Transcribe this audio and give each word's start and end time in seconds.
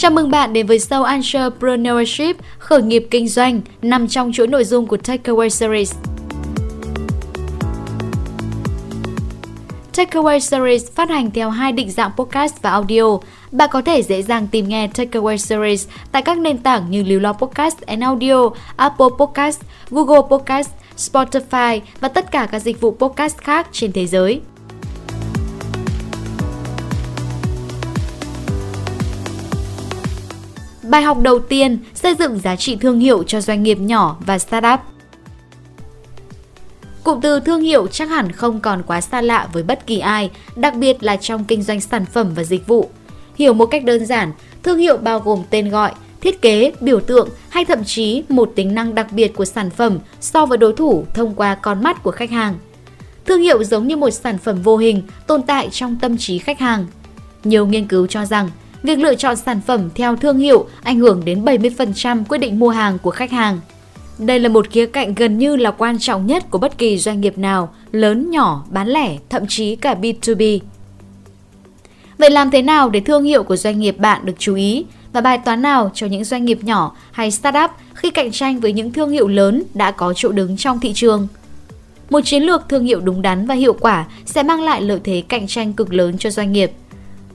Chào 0.00 0.10
mừng 0.10 0.30
bạn 0.30 0.52
đến 0.52 0.66
với 0.66 0.78
show 0.78 1.04
Entrepreneurship, 1.04 2.36
khởi 2.58 2.82
nghiệp 2.82 3.06
kinh 3.10 3.28
doanh, 3.28 3.60
nằm 3.82 4.08
trong 4.08 4.32
chuỗi 4.32 4.46
nội 4.46 4.64
dung 4.64 4.86
của 4.86 4.96
Takeaway 4.96 5.48
Series. 5.48 5.94
Takeaway 9.92 10.38
Series 10.38 10.90
phát 10.92 11.10
hành 11.10 11.30
theo 11.30 11.50
hai 11.50 11.72
định 11.72 11.90
dạng 11.90 12.10
podcast 12.16 12.62
và 12.62 12.70
audio. 12.70 13.18
Bạn 13.52 13.68
có 13.72 13.82
thể 13.82 14.02
dễ 14.02 14.22
dàng 14.22 14.46
tìm 14.46 14.68
nghe 14.68 14.88
Takeaway 14.88 15.36
Series 15.36 15.88
tại 16.12 16.22
các 16.22 16.38
nền 16.38 16.58
tảng 16.58 16.90
như 16.90 17.02
Lưu 17.02 17.20
Lo 17.20 17.32
Podcast 17.32 17.80
and 17.80 18.02
Audio, 18.02 18.50
Apple 18.76 19.06
Podcast, 19.18 19.60
Google 19.90 20.22
Podcast, 20.30 20.70
Spotify 20.96 21.80
và 22.00 22.08
tất 22.08 22.30
cả 22.30 22.48
các 22.52 22.58
dịch 22.58 22.80
vụ 22.80 22.96
podcast 22.98 23.38
khác 23.38 23.68
trên 23.72 23.92
thế 23.92 24.06
giới. 24.06 24.40
Bài 30.88 31.02
học 31.02 31.18
đầu 31.22 31.38
tiên, 31.38 31.78
xây 31.94 32.14
dựng 32.14 32.38
giá 32.38 32.56
trị 32.56 32.76
thương 32.76 33.00
hiệu 33.00 33.22
cho 33.22 33.40
doanh 33.40 33.62
nghiệp 33.62 33.78
nhỏ 33.80 34.16
và 34.26 34.38
startup. 34.38 34.80
Cụm 37.04 37.20
từ 37.20 37.40
thương 37.40 37.60
hiệu 37.60 37.86
chắc 37.86 38.08
hẳn 38.08 38.32
không 38.32 38.60
còn 38.60 38.82
quá 38.82 39.00
xa 39.00 39.20
lạ 39.20 39.48
với 39.52 39.62
bất 39.62 39.86
kỳ 39.86 39.98
ai, 39.98 40.30
đặc 40.56 40.74
biệt 40.74 41.02
là 41.02 41.16
trong 41.16 41.44
kinh 41.44 41.62
doanh 41.62 41.80
sản 41.80 42.04
phẩm 42.04 42.32
và 42.34 42.44
dịch 42.44 42.66
vụ. 42.66 42.90
Hiểu 43.36 43.52
một 43.52 43.66
cách 43.66 43.84
đơn 43.84 44.06
giản, 44.06 44.32
thương 44.62 44.78
hiệu 44.78 44.96
bao 44.96 45.20
gồm 45.20 45.42
tên 45.50 45.70
gọi, 45.70 45.92
thiết 46.20 46.42
kế, 46.42 46.72
biểu 46.80 47.00
tượng 47.00 47.28
hay 47.48 47.64
thậm 47.64 47.84
chí 47.84 48.22
một 48.28 48.52
tính 48.54 48.74
năng 48.74 48.94
đặc 48.94 49.12
biệt 49.12 49.34
của 49.36 49.44
sản 49.44 49.70
phẩm 49.70 49.98
so 50.20 50.46
với 50.46 50.58
đối 50.58 50.72
thủ 50.72 51.04
thông 51.14 51.34
qua 51.34 51.54
con 51.54 51.82
mắt 51.82 52.02
của 52.02 52.10
khách 52.10 52.30
hàng. 52.30 52.54
Thương 53.26 53.40
hiệu 53.40 53.64
giống 53.64 53.86
như 53.86 53.96
một 53.96 54.10
sản 54.10 54.38
phẩm 54.38 54.62
vô 54.62 54.76
hình 54.76 55.02
tồn 55.26 55.42
tại 55.42 55.68
trong 55.72 55.96
tâm 56.00 56.16
trí 56.16 56.38
khách 56.38 56.58
hàng. 56.58 56.86
Nhiều 57.44 57.66
nghiên 57.66 57.86
cứu 57.86 58.06
cho 58.06 58.24
rằng 58.24 58.50
Việc 58.88 58.98
lựa 58.98 59.14
chọn 59.14 59.36
sản 59.36 59.60
phẩm 59.66 59.90
theo 59.94 60.16
thương 60.16 60.38
hiệu 60.38 60.66
ảnh 60.82 60.98
hưởng 60.98 61.24
đến 61.24 61.44
70% 61.44 62.24
quyết 62.28 62.38
định 62.38 62.58
mua 62.58 62.68
hàng 62.68 62.98
của 62.98 63.10
khách 63.10 63.30
hàng. 63.30 63.60
Đây 64.18 64.40
là 64.40 64.48
một 64.48 64.70
khía 64.70 64.86
cạnh 64.86 65.14
gần 65.14 65.38
như 65.38 65.56
là 65.56 65.70
quan 65.70 65.98
trọng 65.98 66.26
nhất 66.26 66.50
của 66.50 66.58
bất 66.58 66.78
kỳ 66.78 66.98
doanh 66.98 67.20
nghiệp 67.20 67.38
nào, 67.38 67.74
lớn, 67.92 68.30
nhỏ, 68.30 68.64
bán 68.70 68.88
lẻ, 68.88 69.16
thậm 69.28 69.42
chí 69.48 69.76
cả 69.76 69.94
B2B. 69.94 70.58
Vậy 72.18 72.30
làm 72.30 72.50
thế 72.50 72.62
nào 72.62 72.90
để 72.90 73.00
thương 73.00 73.24
hiệu 73.24 73.42
của 73.42 73.56
doanh 73.56 73.78
nghiệp 73.78 73.98
bạn 73.98 74.26
được 74.26 74.34
chú 74.38 74.54
ý 74.54 74.84
và 75.12 75.20
bài 75.20 75.38
toán 75.38 75.62
nào 75.62 75.90
cho 75.94 76.06
những 76.06 76.24
doanh 76.24 76.44
nghiệp 76.44 76.58
nhỏ 76.62 76.96
hay 77.12 77.30
startup 77.30 77.70
khi 77.94 78.10
cạnh 78.10 78.32
tranh 78.32 78.60
với 78.60 78.72
những 78.72 78.92
thương 78.92 79.10
hiệu 79.10 79.28
lớn 79.28 79.62
đã 79.74 79.90
có 79.90 80.12
chỗ 80.16 80.32
đứng 80.32 80.56
trong 80.56 80.80
thị 80.80 80.92
trường? 80.94 81.28
Một 82.10 82.20
chiến 82.24 82.42
lược 82.42 82.68
thương 82.68 82.84
hiệu 82.84 83.00
đúng 83.00 83.22
đắn 83.22 83.46
và 83.46 83.54
hiệu 83.54 83.76
quả 83.80 84.06
sẽ 84.26 84.42
mang 84.42 84.62
lại 84.62 84.82
lợi 84.82 85.00
thế 85.04 85.22
cạnh 85.28 85.46
tranh 85.46 85.72
cực 85.72 85.94
lớn 85.94 86.18
cho 86.18 86.30
doanh 86.30 86.52
nghiệp– 86.52 86.72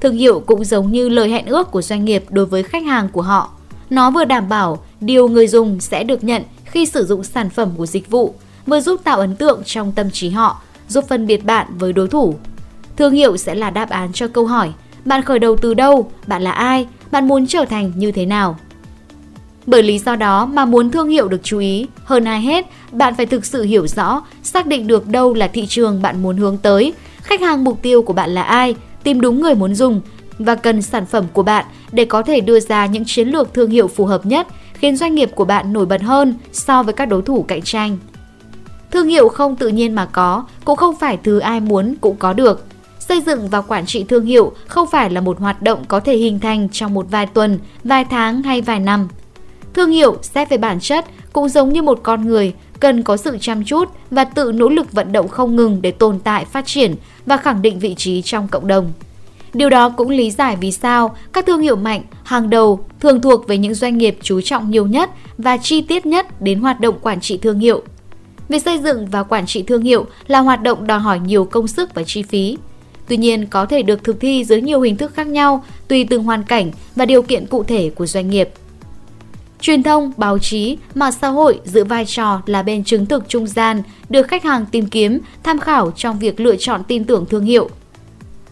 Thương 0.00 0.16
hiệu 0.16 0.40
cũng 0.46 0.64
giống 0.64 0.92
như 0.92 1.08
lời 1.08 1.30
hẹn 1.30 1.46
ước 1.46 1.70
của 1.70 1.82
doanh 1.82 2.04
nghiệp 2.04 2.24
đối 2.30 2.46
với 2.46 2.62
khách 2.62 2.84
hàng 2.84 3.08
của 3.08 3.22
họ. 3.22 3.50
Nó 3.90 4.10
vừa 4.10 4.24
đảm 4.24 4.48
bảo 4.48 4.78
điều 5.00 5.28
người 5.28 5.46
dùng 5.46 5.80
sẽ 5.80 6.04
được 6.04 6.24
nhận 6.24 6.42
khi 6.64 6.86
sử 6.86 7.06
dụng 7.06 7.24
sản 7.24 7.50
phẩm 7.50 7.70
của 7.76 7.86
dịch 7.86 8.10
vụ, 8.10 8.34
vừa 8.66 8.80
giúp 8.80 9.00
tạo 9.04 9.18
ấn 9.18 9.36
tượng 9.36 9.62
trong 9.64 9.92
tâm 9.92 10.10
trí 10.10 10.30
họ, 10.30 10.60
giúp 10.88 11.04
phân 11.08 11.26
biệt 11.26 11.44
bạn 11.44 11.66
với 11.78 11.92
đối 11.92 12.08
thủ. 12.08 12.34
Thương 12.96 13.12
hiệu 13.12 13.36
sẽ 13.36 13.54
là 13.54 13.70
đáp 13.70 13.90
án 13.90 14.12
cho 14.12 14.28
câu 14.28 14.46
hỏi 14.46 14.72
bạn 15.04 15.22
khởi 15.22 15.38
đầu 15.38 15.56
từ 15.56 15.74
đâu, 15.74 16.10
bạn 16.26 16.42
là 16.42 16.52
ai, 16.52 16.86
bạn 17.10 17.28
muốn 17.28 17.46
trở 17.46 17.64
thành 17.64 17.92
như 17.96 18.12
thế 18.12 18.26
nào. 18.26 18.56
Bởi 19.66 19.82
lý 19.82 19.98
do 19.98 20.16
đó 20.16 20.46
mà 20.46 20.64
muốn 20.64 20.90
thương 20.90 21.08
hiệu 21.08 21.28
được 21.28 21.40
chú 21.42 21.58
ý, 21.58 21.86
hơn 22.04 22.24
ai 22.24 22.40
hết, 22.40 22.66
bạn 22.92 23.14
phải 23.14 23.26
thực 23.26 23.44
sự 23.46 23.62
hiểu 23.62 23.86
rõ, 23.86 24.22
xác 24.42 24.66
định 24.66 24.86
được 24.86 25.08
đâu 25.08 25.34
là 25.34 25.48
thị 25.48 25.66
trường 25.68 26.02
bạn 26.02 26.22
muốn 26.22 26.36
hướng 26.36 26.56
tới, 26.56 26.92
khách 27.22 27.40
hàng 27.40 27.64
mục 27.64 27.82
tiêu 27.82 28.02
của 28.02 28.12
bạn 28.12 28.30
là 28.30 28.42
ai 28.42 28.74
tìm 29.02 29.20
đúng 29.20 29.40
người 29.40 29.54
muốn 29.54 29.74
dùng 29.74 30.00
và 30.38 30.54
cần 30.54 30.82
sản 30.82 31.06
phẩm 31.06 31.24
của 31.32 31.42
bạn 31.42 31.64
để 31.92 32.04
có 32.04 32.22
thể 32.22 32.40
đưa 32.40 32.60
ra 32.60 32.86
những 32.86 33.04
chiến 33.06 33.28
lược 33.28 33.54
thương 33.54 33.70
hiệu 33.70 33.88
phù 33.88 34.06
hợp 34.06 34.26
nhất, 34.26 34.46
khiến 34.74 34.96
doanh 34.96 35.14
nghiệp 35.14 35.30
của 35.34 35.44
bạn 35.44 35.72
nổi 35.72 35.86
bật 35.86 36.02
hơn 36.02 36.34
so 36.52 36.82
với 36.82 36.94
các 36.94 37.06
đối 37.06 37.22
thủ 37.22 37.44
cạnh 37.48 37.62
tranh. 37.62 37.98
Thương 38.90 39.08
hiệu 39.08 39.28
không 39.28 39.56
tự 39.56 39.68
nhiên 39.68 39.94
mà 39.94 40.06
có, 40.06 40.44
cũng 40.64 40.76
không 40.76 40.96
phải 40.96 41.18
thứ 41.22 41.38
ai 41.38 41.60
muốn 41.60 41.94
cũng 42.00 42.16
có 42.16 42.32
được. 42.32 42.64
Xây 42.98 43.20
dựng 43.20 43.48
và 43.48 43.60
quản 43.60 43.86
trị 43.86 44.04
thương 44.04 44.24
hiệu 44.24 44.52
không 44.66 44.88
phải 44.90 45.10
là 45.10 45.20
một 45.20 45.40
hoạt 45.40 45.62
động 45.62 45.84
có 45.88 46.00
thể 46.00 46.16
hình 46.16 46.40
thành 46.40 46.68
trong 46.68 46.94
một 46.94 47.06
vài 47.10 47.26
tuần, 47.26 47.58
vài 47.84 48.04
tháng 48.04 48.42
hay 48.42 48.60
vài 48.60 48.80
năm. 48.80 49.08
Thương 49.74 49.90
hiệu 49.90 50.16
xét 50.22 50.50
về 50.50 50.58
bản 50.58 50.80
chất 50.80 51.04
cũng 51.32 51.48
giống 51.48 51.72
như 51.72 51.82
một 51.82 52.00
con 52.02 52.26
người, 52.26 52.54
cần 52.80 53.02
có 53.02 53.16
sự 53.16 53.38
chăm 53.40 53.64
chút 53.64 53.88
và 54.10 54.24
tự 54.24 54.52
nỗ 54.52 54.68
lực 54.68 54.92
vận 54.92 55.12
động 55.12 55.28
không 55.28 55.56
ngừng 55.56 55.82
để 55.82 55.90
tồn 55.90 56.18
tại, 56.18 56.44
phát 56.44 56.66
triển 56.66 56.94
và 57.26 57.36
khẳng 57.36 57.62
định 57.62 57.78
vị 57.78 57.94
trí 57.94 58.22
trong 58.22 58.48
cộng 58.48 58.66
đồng. 58.66 58.92
Điều 59.54 59.70
đó 59.70 59.88
cũng 59.88 60.10
lý 60.10 60.30
giải 60.30 60.56
vì 60.60 60.72
sao 60.72 61.16
các 61.32 61.46
thương 61.46 61.60
hiệu 61.60 61.76
mạnh 61.76 62.02
hàng 62.24 62.50
đầu 62.50 62.84
thường 63.00 63.20
thuộc 63.20 63.48
về 63.48 63.58
những 63.58 63.74
doanh 63.74 63.98
nghiệp 63.98 64.18
chú 64.22 64.40
trọng 64.40 64.70
nhiều 64.70 64.86
nhất 64.86 65.10
và 65.38 65.56
chi 65.56 65.82
tiết 65.82 66.06
nhất 66.06 66.40
đến 66.40 66.60
hoạt 66.60 66.80
động 66.80 66.98
quản 67.02 67.20
trị 67.20 67.38
thương 67.38 67.58
hiệu. 67.58 67.82
Việc 68.48 68.62
xây 68.62 68.78
dựng 68.78 69.06
và 69.06 69.22
quản 69.22 69.46
trị 69.46 69.62
thương 69.62 69.82
hiệu 69.82 70.06
là 70.26 70.38
hoạt 70.40 70.62
động 70.62 70.86
đòi 70.86 70.98
hỏi 70.98 71.20
nhiều 71.20 71.44
công 71.44 71.68
sức 71.68 71.94
và 71.94 72.02
chi 72.02 72.22
phí. 72.22 72.58
Tuy 73.08 73.16
nhiên 73.16 73.46
có 73.46 73.66
thể 73.66 73.82
được 73.82 74.04
thực 74.04 74.20
thi 74.20 74.44
dưới 74.44 74.62
nhiều 74.62 74.80
hình 74.80 74.96
thức 74.96 75.14
khác 75.14 75.26
nhau 75.26 75.64
tùy 75.88 76.06
từng 76.10 76.24
hoàn 76.24 76.42
cảnh 76.42 76.70
và 76.96 77.04
điều 77.04 77.22
kiện 77.22 77.46
cụ 77.46 77.64
thể 77.64 77.90
của 77.90 78.06
doanh 78.06 78.30
nghiệp. 78.30 78.50
Truyền 79.60 79.82
thông, 79.82 80.12
báo 80.16 80.38
chí, 80.38 80.78
mạng 80.94 81.12
xã 81.12 81.28
hội 81.28 81.60
giữ 81.64 81.84
vai 81.84 82.06
trò 82.06 82.42
là 82.46 82.62
bên 82.62 82.84
chứng 82.84 83.06
thực 83.06 83.28
trung 83.28 83.46
gian 83.46 83.82
được 84.08 84.28
khách 84.28 84.44
hàng 84.44 84.66
tìm 84.70 84.86
kiếm, 84.86 85.20
tham 85.42 85.58
khảo 85.58 85.90
trong 85.90 86.18
việc 86.18 86.40
lựa 86.40 86.56
chọn 86.56 86.82
tin 86.84 87.04
tưởng 87.04 87.26
thương 87.26 87.44
hiệu. 87.44 87.68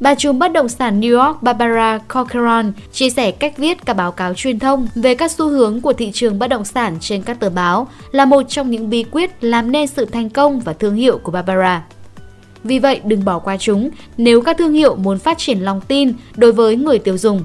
Bà 0.00 0.14
trùm 0.14 0.38
bất 0.38 0.52
động 0.52 0.68
sản 0.68 1.00
New 1.00 1.26
York 1.26 1.42
Barbara 1.42 1.98
Corcoran 1.98 2.72
chia 2.92 3.10
sẻ 3.10 3.30
cách 3.30 3.58
viết 3.58 3.86
các 3.86 3.96
báo 3.96 4.12
cáo 4.12 4.34
truyền 4.34 4.58
thông 4.58 4.88
về 4.94 5.14
các 5.14 5.30
xu 5.30 5.48
hướng 5.48 5.80
của 5.80 5.92
thị 5.92 6.10
trường 6.14 6.38
bất 6.38 6.46
động 6.46 6.64
sản 6.64 6.96
trên 7.00 7.22
các 7.22 7.40
tờ 7.40 7.50
báo 7.50 7.88
là 8.12 8.24
một 8.24 8.42
trong 8.48 8.70
những 8.70 8.90
bí 8.90 9.04
quyết 9.10 9.44
làm 9.44 9.72
nên 9.72 9.86
sự 9.86 10.04
thành 10.04 10.30
công 10.30 10.60
và 10.60 10.72
thương 10.72 10.94
hiệu 10.94 11.18
của 11.18 11.32
Barbara. 11.32 11.84
Vì 12.64 12.78
vậy, 12.78 13.00
đừng 13.04 13.24
bỏ 13.24 13.38
qua 13.38 13.56
chúng 13.56 13.90
nếu 14.16 14.42
các 14.42 14.58
thương 14.58 14.72
hiệu 14.72 14.96
muốn 14.96 15.18
phát 15.18 15.38
triển 15.38 15.58
lòng 15.58 15.80
tin 15.88 16.12
đối 16.36 16.52
với 16.52 16.76
người 16.76 16.98
tiêu 16.98 17.18
dùng. 17.18 17.44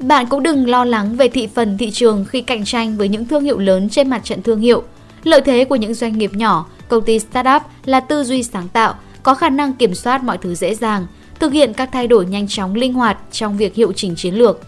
Bạn 0.00 0.26
cũng 0.26 0.42
đừng 0.42 0.68
lo 0.68 0.84
lắng 0.84 1.16
về 1.16 1.28
thị 1.28 1.48
phần 1.54 1.78
thị 1.78 1.90
trường 1.90 2.24
khi 2.24 2.40
cạnh 2.40 2.64
tranh 2.64 2.96
với 2.96 3.08
những 3.08 3.24
thương 3.24 3.44
hiệu 3.44 3.58
lớn 3.58 3.88
trên 3.88 4.10
mặt 4.10 4.24
trận 4.24 4.42
thương 4.42 4.60
hiệu. 4.60 4.82
Lợi 5.24 5.40
thế 5.44 5.64
của 5.64 5.76
những 5.76 5.94
doanh 5.94 6.18
nghiệp 6.18 6.34
nhỏ, 6.34 6.66
công 6.88 7.04
ty 7.04 7.18
startup 7.18 7.62
là 7.84 8.00
tư 8.00 8.24
duy 8.24 8.42
sáng 8.42 8.68
tạo, 8.68 8.94
có 9.22 9.34
khả 9.34 9.48
năng 9.48 9.72
kiểm 9.72 9.94
soát 9.94 10.24
mọi 10.24 10.38
thứ 10.38 10.54
dễ 10.54 10.74
dàng, 10.74 11.06
thực 11.38 11.52
hiện 11.52 11.72
các 11.72 11.88
thay 11.92 12.06
đổi 12.06 12.26
nhanh 12.26 12.48
chóng 12.48 12.74
linh 12.74 12.94
hoạt 12.94 13.18
trong 13.32 13.56
việc 13.56 13.74
hiệu 13.74 13.92
chỉnh 13.92 14.14
chiến 14.16 14.34
lược. 14.34 14.60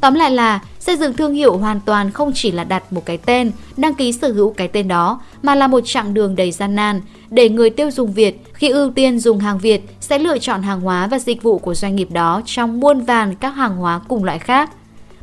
Tóm 0.00 0.14
lại 0.14 0.30
là, 0.30 0.60
xây 0.78 0.96
dựng 0.96 1.12
thương 1.12 1.34
hiệu 1.34 1.56
hoàn 1.56 1.80
toàn 1.80 2.10
không 2.10 2.32
chỉ 2.34 2.52
là 2.52 2.64
đặt 2.64 2.92
một 2.92 3.06
cái 3.06 3.18
tên, 3.18 3.52
đăng 3.76 3.94
ký 3.94 4.12
sở 4.12 4.32
hữu 4.32 4.50
cái 4.50 4.68
tên 4.68 4.88
đó, 4.88 5.20
mà 5.42 5.54
là 5.54 5.66
một 5.66 5.80
chặng 5.84 6.14
đường 6.14 6.36
đầy 6.36 6.52
gian 6.52 6.74
nan 6.74 7.00
để 7.30 7.48
người 7.48 7.70
tiêu 7.70 7.90
dùng 7.90 8.12
Việt 8.12 8.42
khi 8.52 8.68
ưu 8.68 8.90
tiên 8.90 9.18
dùng 9.18 9.38
hàng 9.38 9.58
Việt 9.58 9.82
sẽ 10.12 10.18
lựa 10.18 10.38
chọn 10.38 10.62
hàng 10.62 10.80
hóa 10.80 11.06
và 11.06 11.18
dịch 11.18 11.42
vụ 11.42 11.58
của 11.58 11.74
doanh 11.74 11.96
nghiệp 11.96 12.10
đó 12.10 12.42
trong 12.46 12.80
muôn 12.80 13.00
vàn 13.00 13.34
các 13.34 13.50
hàng 13.50 13.76
hóa 13.76 14.00
cùng 14.08 14.24
loại 14.24 14.38
khác. 14.38 14.70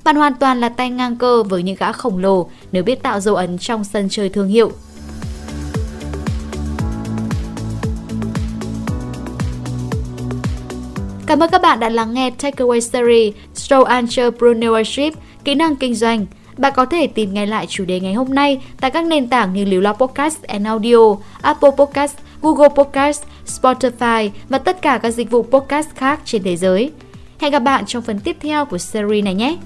Bạn 0.03 0.15
hoàn 0.15 0.33
toàn 0.33 0.59
là 0.59 0.69
tay 0.69 0.89
ngang 0.89 1.15
cơ 1.15 1.43
với 1.43 1.63
những 1.63 1.75
gã 1.79 1.91
khổng 1.91 2.17
lồ 2.17 2.49
nếu 2.71 2.83
biết 2.83 3.03
tạo 3.03 3.19
dấu 3.19 3.35
ấn 3.35 3.57
trong 3.57 3.83
sân 3.83 4.07
chơi 4.09 4.29
thương 4.29 4.47
hiệu. 4.47 4.71
Cảm 11.25 11.43
ơn 11.43 11.49
các 11.49 11.61
bạn 11.61 11.79
đã 11.79 11.89
lắng 11.89 12.13
nghe 12.13 12.29
Takeaway 12.29 12.79
Series 12.79 13.33
Show 13.55 13.83
Entrepreneurship, 13.83 15.13
kỹ 15.43 15.55
năng 15.55 15.75
kinh 15.75 15.95
doanh. 15.95 16.25
Bạn 16.57 16.73
có 16.75 16.85
thể 16.85 17.07
tìm 17.07 17.33
nghe 17.33 17.45
lại 17.45 17.65
chủ 17.69 17.85
đề 17.85 17.99
ngày 17.99 18.13
hôm 18.13 18.35
nay 18.35 18.61
tại 18.81 18.91
các 18.91 19.05
nền 19.05 19.27
tảng 19.27 19.53
như 19.53 19.65
Liều 19.65 19.81
Lo 19.81 19.93
Podcast 19.93 20.43
and 20.43 20.67
Audio, 20.67 21.15
Apple 21.41 21.71
Podcast, 21.77 22.15
Google 22.41 22.69
Podcast, 22.69 23.23
Spotify 23.49 24.29
và 24.49 24.57
tất 24.57 24.81
cả 24.81 24.99
các 25.03 25.11
dịch 25.11 25.31
vụ 25.31 25.43
podcast 25.43 25.89
khác 25.95 26.19
trên 26.25 26.43
thế 26.43 26.57
giới. 26.57 26.91
Hẹn 27.39 27.51
gặp 27.51 27.59
bạn 27.59 27.85
trong 27.87 28.03
phần 28.03 28.19
tiếp 28.19 28.37
theo 28.39 28.65
của 28.65 28.77
series 28.77 29.23
này 29.23 29.35
nhé! 29.35 29.57